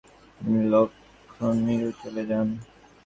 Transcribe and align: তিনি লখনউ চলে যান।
তিনি 0.39 0.61
লখনউ 0.71 1.89
চলে 2.01 2.23
যান। 2.29 2.47